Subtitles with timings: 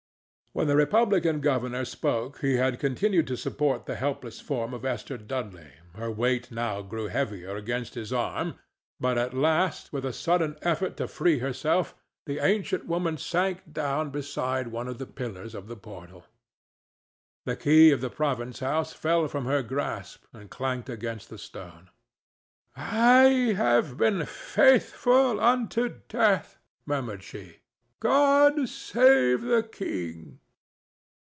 [0.53, 5.17] While the republican governor spoke he had continued to support the helpless form of Esther
[5.17, 6.49] Dudley; her weight
[6.89, 8.59] grew heavier against his arm,
[8.99, 11.95] but at last, with a sudden effort to free herself,
[12.25, 16.25] the ancient woman sank down beside one of the pillars of the portal.
[17.45, 21.91] The key of the province house fell from her grasp and clanked against the stone.
[22.75, 27.59] "I have been faithful unto death," murmured she.
[28.01, 30.39] "God save the king!"